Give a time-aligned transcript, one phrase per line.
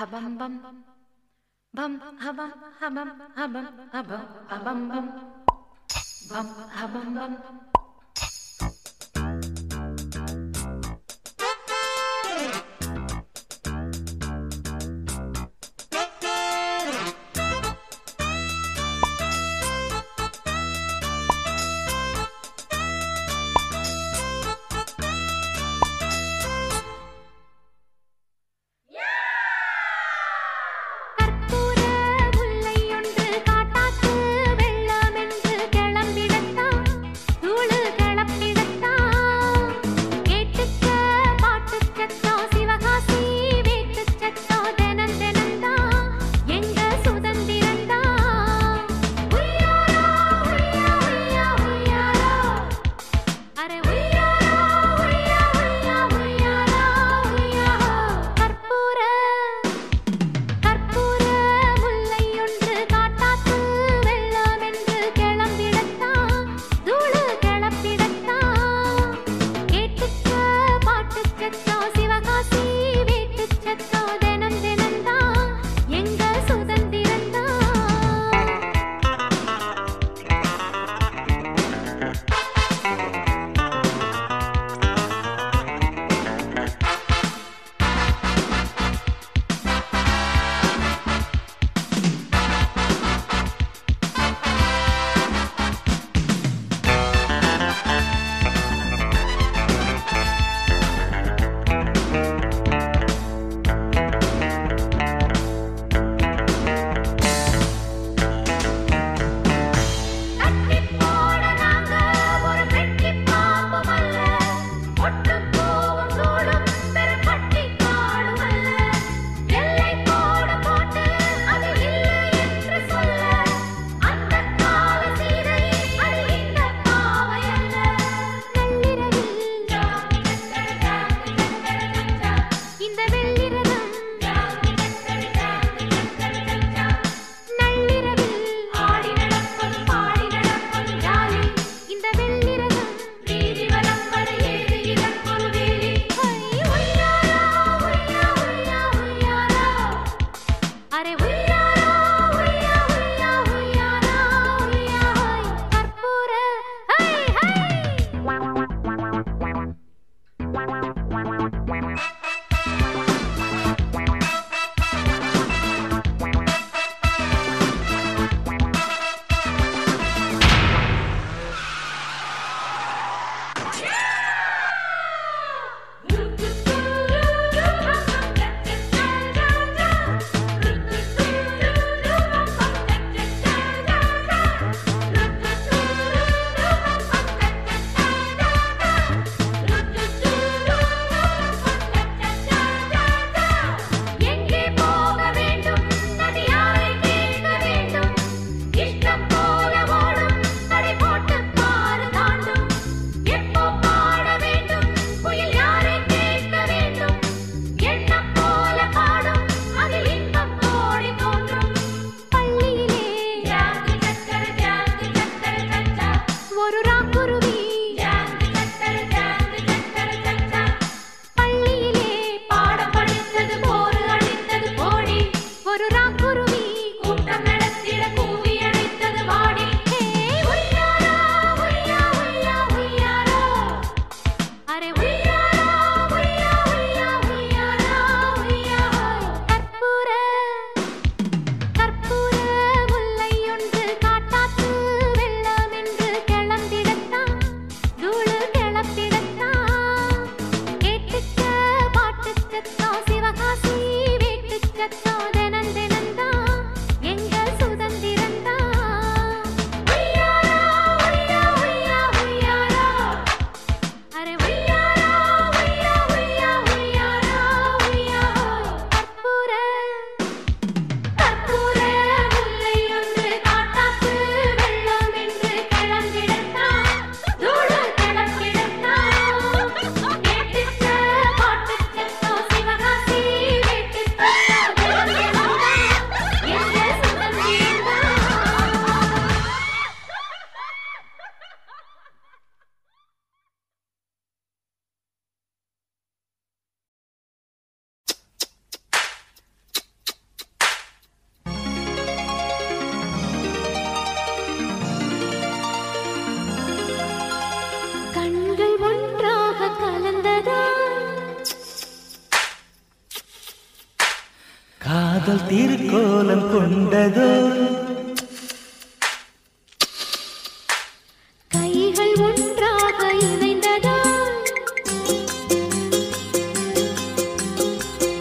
[0.00, 0.54] habam bum
[1.76, 1.92] bum
[2.24, 2.50] habam
[2.80, 5.06] habam habam habam habam bum
[6.30, 7.32] bum habam bum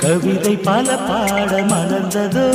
[0.09, 2.47] கவிதை பல பாட மலர்ந்ததோ.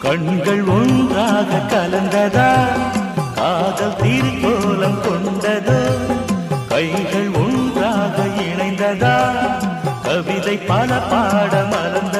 [0.00, 2.68] கண்கள் ஒன்றாக கலந்ததா?
[3.34, 5.80] காதல் தீர்க்கோலம் கொண்டதோ.
[6.68, 9.20] கைகள் ஒன்றாக இணைந்ததா?
[10.12, 12.16] கவிதை பல பாட மறந்த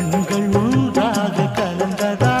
[0.00, 2.39] கண்கள் ஒன்றாக கலந்ததா?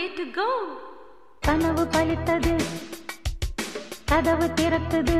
[0.00, 0.48] Way to go.
[1.42, 2.52] கனவு பலித்தது
[4.10, 5.16] கதவு திறக்குது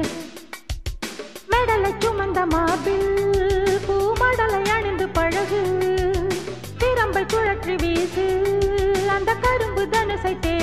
[1.52, 3.08] மெடலை சுமந்த மாபில்
[3.86, 5.60] பூமடலை அணிந்து பழகு
[6.82, 8.26] திறம்பை சுழற்றி வீசு
[9.16, 10.59] அந்த கரும்பு தனுசை தேடு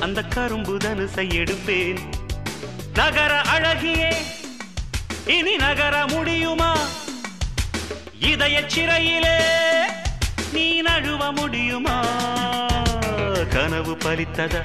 [0.01, 1.99] அந்த கரும்பு தனுசை எடுப்பேன்.
[2.95, 4.13] நகர அழகியே
[5.27, 6.79] இனி நகர முடியுமா?
[8.19, 9.39] இதய சிறையிலே
[10.53, 12.03] நீ நழுவ முடியுமா?
[13.53, 14.63] கனவு பலித்ததா?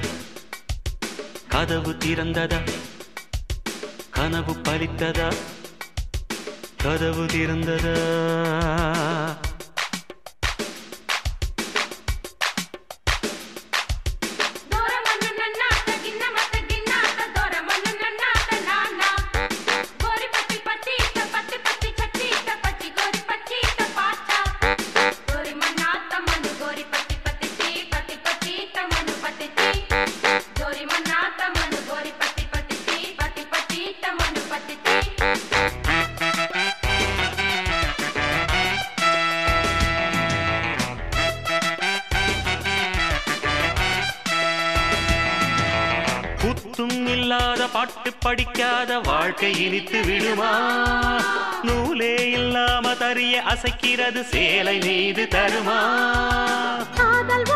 [1.48, 2.60] கதவு திறந்ததா?
[4.10, 5.32] கனவு பலித்ததா?
[6.82, 7.96] கதவு திறந்ததா?
[48.52, 50.50] படிக்காத வாழ்க்கை இனித்து விடுமா?
[51.62, 55.78] நூலே இல்லாம தறிய அசைக்கிறது சேலை மீது தருமா?
[56.96, 57.46] காதல்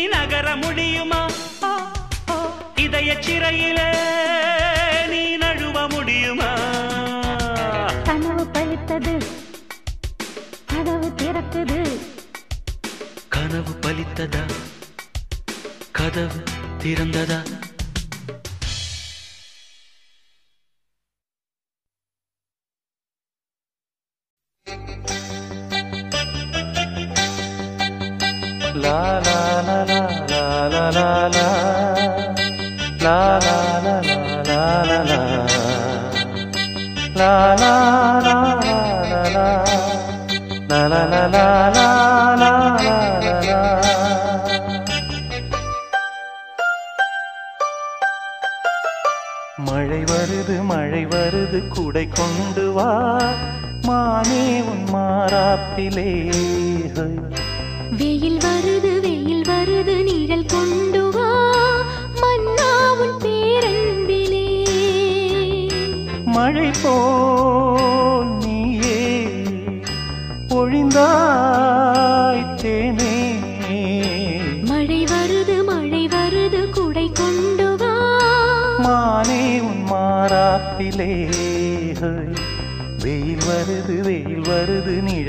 [0.00, 1.18] இனி நகர முடியுமா?
[2.84, 3.88] இதய சிறையிலே
[5.10, 6.48] நீ நழுவ முடியுமா?
[8.08, 9.14] கனவு பலித்தது
[10.72, 11.80] கதவு திறக்குது.
[13.28, 14.44] கனவு பலித்ததா
[15.92, 16.40] கதவு
[16.84, 17.40] திறந்ததா?
[57.92, 60.99] வெயில் வருது வெயில் வருது நீங்கள் கொண்டு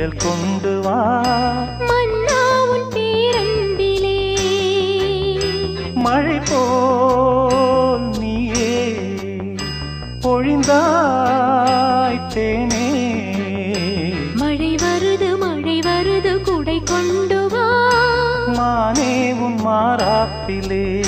[0.01, 1.25] நிழல் கொண்டு வா.
[1.79, 4.35] மன்னாவும் பேரன்பிலே.
[5.93, 8.97] மழை போல் நீயே
[10.21, 13.15] பொழிந்தாய் தேனே.
[14.35, 17.93] மழை வருது மழை வருது குடை கொண்டு வா.
[18.45, 21.00] மானே உன் மாறாப்பிலே.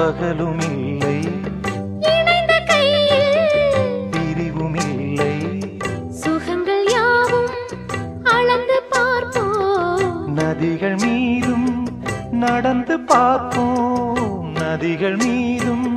[0.00, 1.16] பகலும் இல்லை
[4.10, 5.34] பிரிவும் இல்லை
[6.20, 7.50] சுகங்கள் யாவும்
[8.94, 10.36] பார்ப்போம்.
[10.36, 11.68] நதிகள் மீதும்
[12.44, 14.54] நடந்து பார்ப்போம்.
[14.62, 15.88] நதிகள் மீதும்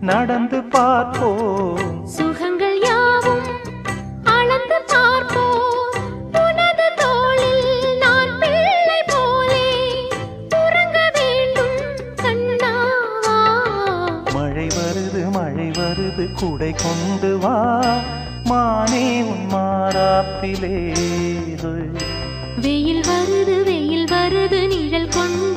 [0.00, 1.95] நடந்து பார்ப்போம்.
[16.66, 17.56] அதை கொண்டு வா
[18.44, 20.70] மானே உன் மாறாப்பிலே.
[22.60, 25.55] வெயில் வருது வெயில் வருது நிழல் கொண்டு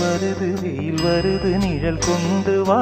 [0.00, 2.80] வருது வெயில் வருது நிழல் கொண்டு வா.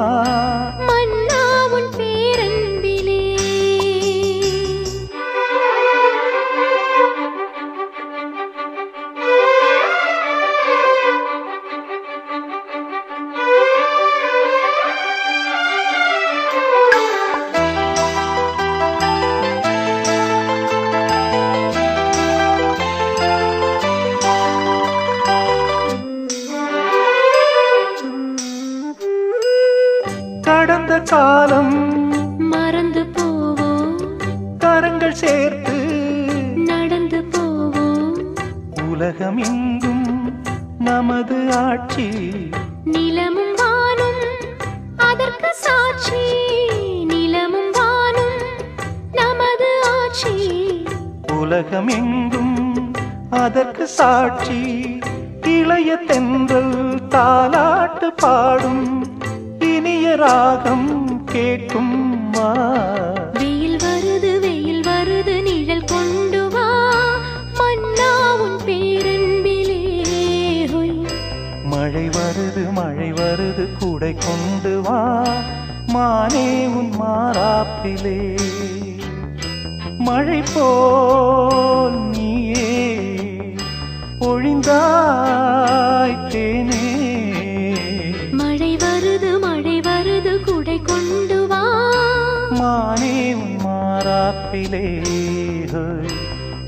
[94.35, 94.81] மாப்பிலே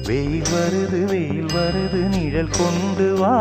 [0.07, 3.35] வெயில் வருது வெயில் வருது நிழல் கொண்டு வா.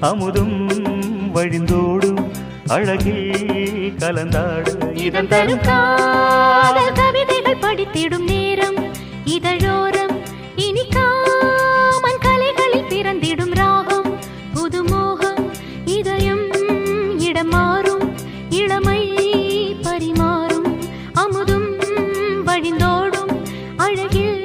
[0.00, 0.56] அமுதும்
[1.34, 2.32] வழிந்தோடும்
[2.66, 4.94] அழகில் கலந்தாடு.
[4.94, 8.78] இதன் தரும் காதல் கவிதைகள் படித்திடும் நேரம்
[9.24, 10.14] இதழோரம்
[10.56, 14.18] இனி காமன் கலைகளில் பிறந்திடும் ராகம்
[14.54, 15.50] புதுமோகம்
[15.84, 16.46] இதயம்
[17.18, 18.14] இடம் மாறும்
[18.50, 19.00] இளமை
[19.82, 20.78] பரிமாறும்
[21.14, 21.68] அமுதும்
[22.46, 23.32] வழிந்தோடும்
[23.76, 24.44] அழகில்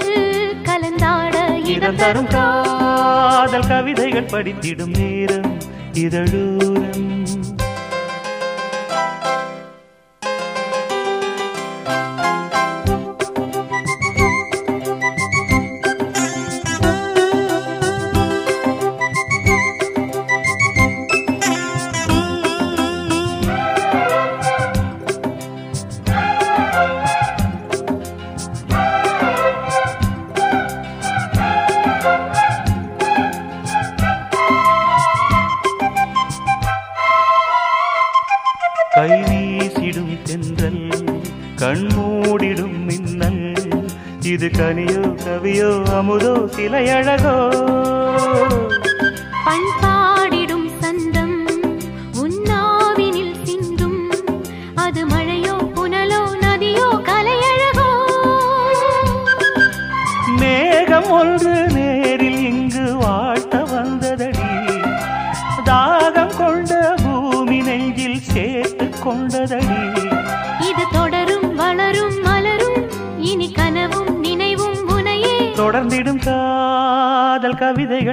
[0.63, 1.57] கலந்தாட.
[1.65, 5.20] இதம் தரும் காதல் கவிதைகள் படித்திடும் நேரம்
[6.01, 6.50] இதழோரம்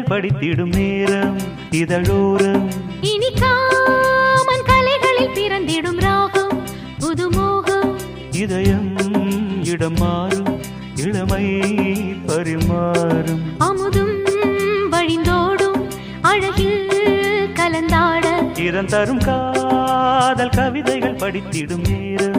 [0.09, 1.39] படித்திடும் நேரம்
[1.71, 2.67] இதழோரம்.
[3.01, 6.57] இனி காமன் கலைகளில் பிறந்திடும் ராகம்
[7.01, 7.91] புதுமோகம்.
[8.33, 8.89] இதயம்
[9.65, 10.51] இடம் மாறும்
[11.05, 11.45] இளமை
[12.27, 14.17] பரிமாறும் அமுதும்
[14.93, 15.81] வழிந்தோடும்
[16.23, 16.89] அழகில்
[17.55, 18.25] கலந்தாட.
[18.59, 22.38] இதன் தரும் காதல் கவிதைகள் படித்திடும் நேரம்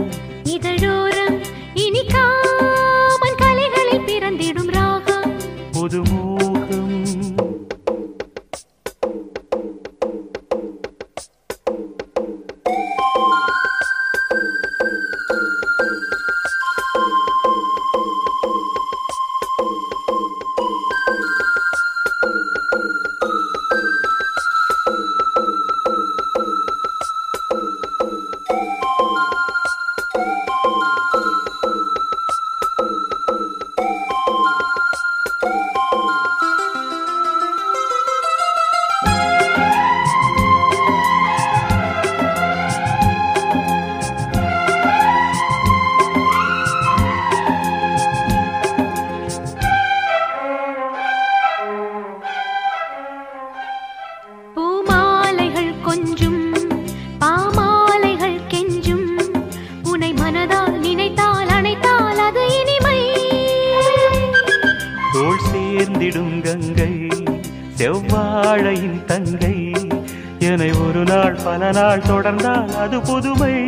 [71.72, 73.59] நாள் தொடர்ந்தால் அது புதுமை.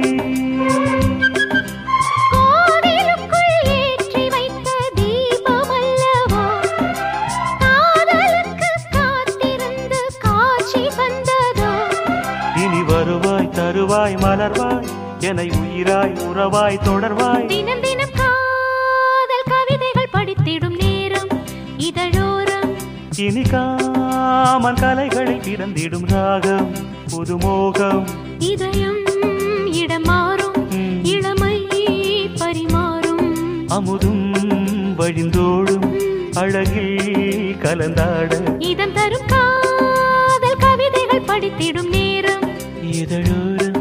[35.12, 35.88] வழிந்தோடும்
[36.34, 38.30] அழகில் கலந்தாட
[38.68, 42.46] இதம் தரும் காதல் கவிதைகள் படித்திடும் நேரம்.
[42.94, 43.80] இதழோரம்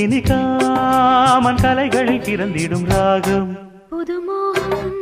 [0.00, 3.52] இனி காமன் கலைகளில் பிறந்திடும் ராகம்.
[3.90, 4.96] புதுமோகம்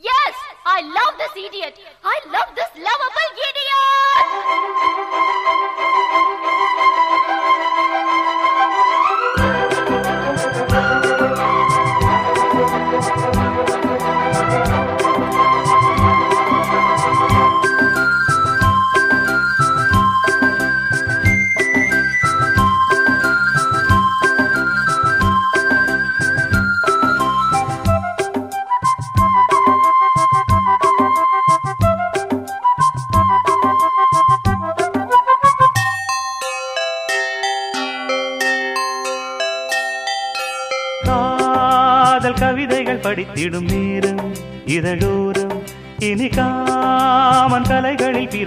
[0.00, 0.34] Yes,
[0.66, 1.74] I love this idiot.
[2.04, 3.27] I love this lovable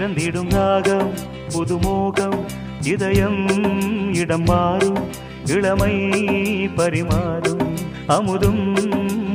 [0.02, 1.10] திறந்திடும் ராகம்
[1.52, 2.38] புதுமோகம்
[2.82, 3.42] இதயம்
[4.12, 4.98] இடம் மாறும்
[5.46, 5.92] இளமை
[6.76, 7.62] பரிமாறும்
[8.08, 8.64] அமுதும்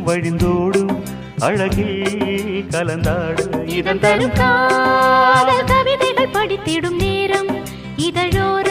[0.05, 0.91] வழிந்தோடும்
[1.39, 3.55] அழகில் கலந்தாடும்.
[3.67, 4.35] இதன் தரும்
[5.67, 7.51] கவிதைகள் படித்திடும் நேரம்
[7.97, 8.66] இதழோர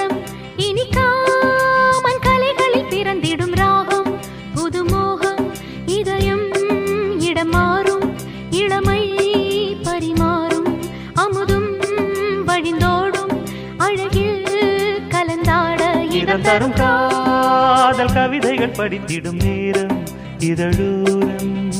[16.46, 19.96] தரும் காதல் கவிதைகள் படித்திடும் நேரம்
[20.38, 21.75] இதழூரம்.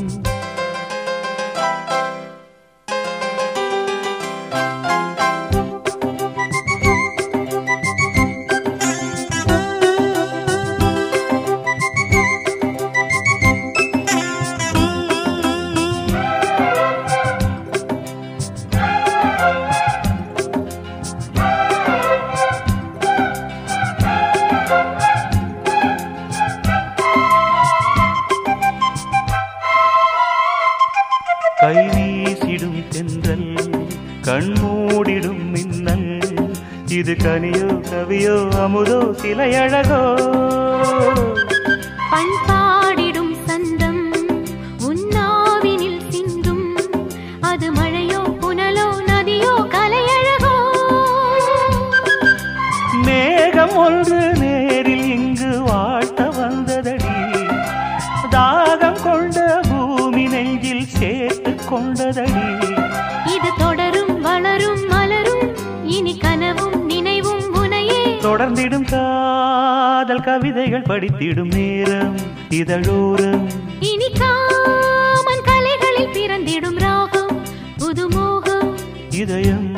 [68.67, 72.17] படித்திடும் காதல் கவிதைகள் படித்திடும் நேரம்
[72.51, 73.45] இதழோரம்
[73.81, 77.37] இனி காமன் கலைகளில் பிறந்திடும் ராகம்
[77.79, 78.73] புதுமோகம்
[79.15, 79.71] இதயம்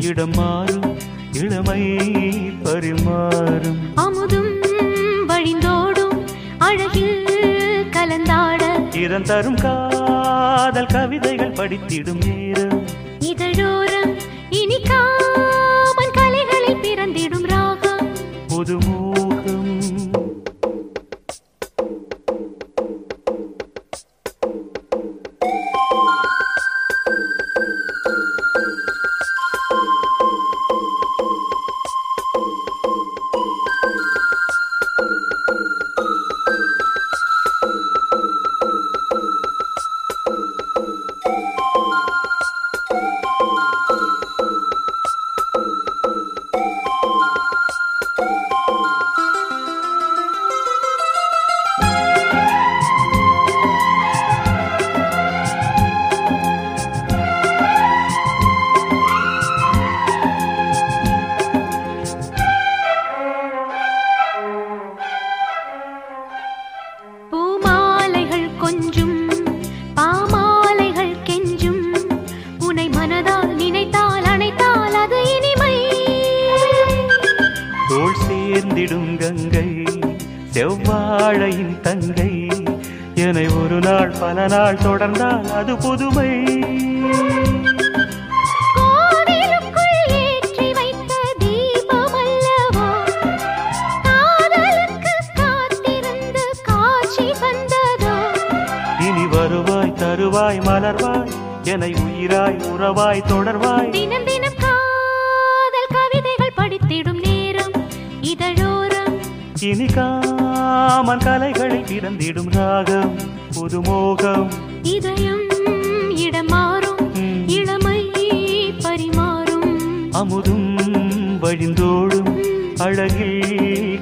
[0.00, 0.88] இடம் மாறும்
[1.32, 1.82] இளமை
[2.64, 3.78] பரிமாறும்.
[3.96, 4.52] அமுதும்
[5.28, 6.16] வழிந்தோடும்
[6.58, 7.24] அழகில்
[7.92, 8.62] கலந்தாட.
[8.96, 12.84] இதன் தரும் காதல் கவிதைகள் படித்திடும் நேரம்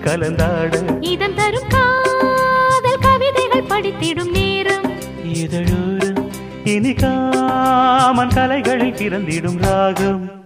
[0.05, 1.03] கலந்தாட.
[1.03, 4.93] இதம் தரும் காதல் கவிதைகள் படித்திடும் நேரம்.
[5.25, 6.31] இதழோரம்
[6.65, 10.41] இனி காமன் கலைகளில் பிறந்திடும் ராகம்.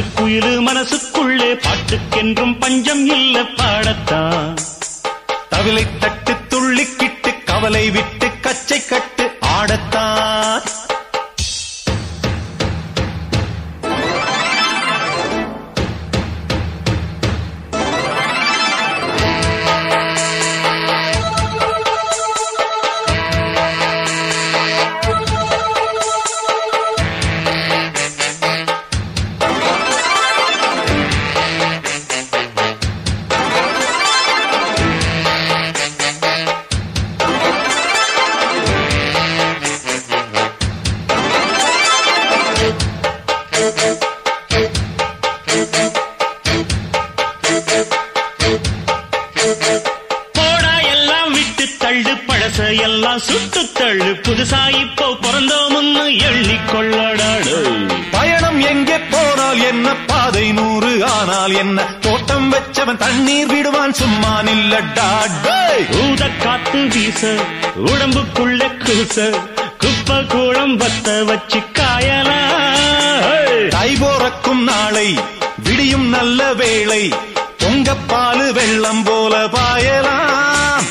[0.00, 4.54] காட்டுக்குயிரு மனசுக்குள்ளே பாட்டுக்கென்றும் பஞ்சம் இல்ல பாடத்தான்.
[5.50, 9.24] தவிலை தட்டு துள்ளிக்கிட்டு கவலை விட்டு கச்சை கட்டு
[9.56, 10.62] ஆடத்தான்.
[75.62, 77.12] விடியும் நல்ல வேளை
[77.58, 80.84] பொங்கப்பாலு வெள்ளம் போல பாயலாம்.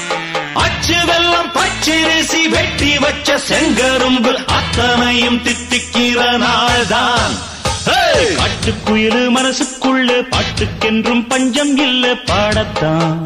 [0.53, 7.38] அச்சு வெள்ளம் பச்சரிசி வெட்டி வச்ச செங்கரும்பு அத்தனையும் தித்திக்கிற நாள்தான்.
[7.86, 8.26] ஹே!
[9.30, 13.24] மனசுக்குள்ள பாட்டுக்கென்றும் பஞ்சம் இல்ல பாடத்தான்.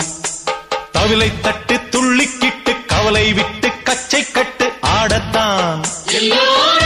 [0.94, 5.82] தவிலை தட்டு துள்ளிக்கிட்டு கவலை விட்டு கச்சை கட்டு ஆடத்தான்.
[6.12, 6.83] எல்லோரும்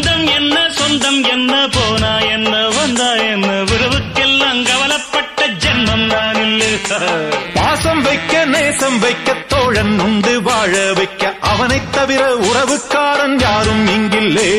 [0.00, 3.46] பந்தம் என்ன சொந்தம் என்ன போனா என்ன வந்தா என்ன?
[3.46, 6.64] உறவுக்கெல்லாம் கவலைப்பட்ட ஜென்மம் நான் இல்ல.
[7.54, 14.50] பாசம் வைக்க நேசம் வைக்க தோழன் உண்டு வாழ வைக்க அவனைத் தவிர உறவுக்காரன் யாரும் இங்கில்லே.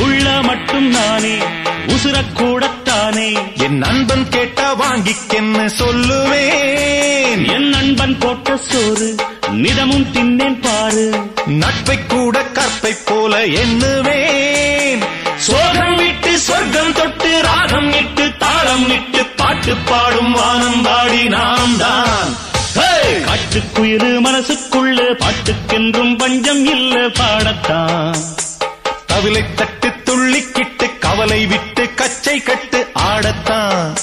[0.00, 1.38] உள்ள மட்டும் நானே
[1.86, 7.52] உசுரக்கூடத்தானே என் நண்பன் கேட்டா வாங்கிக்கென்னு சொல்லுவேன்.
[7.52, 9.16] என் நண்பன் போட்ட சோறு
[9.52, 11.24] நிதமும் தின்னேன் பாரு.
[11.46, 15.02] நட்பை கூட கற்பை போல எண்ணுவேன்.
[15.36, 22.36] சோகம் விட்டு சொர்க்கம் தொட்டு ராகம் இட்டு தாளம் இட்டு பாட்டு பாடும் வானம் பாடி நாம் தான்.
[22.74, 23.20] ஹே!
[23.24, 28.18] காட்டுக்குயிரு மனசுக்குள்ள பாட்டுக்கென்றும் பஞ்சம் இல்ல பாடத்தான்.
[29.06, 33.94] தவிலை தட்டு துள்ளிக்கிட்டு கவலை விட்டு கச்சை கட்டு ஆடத்தான்.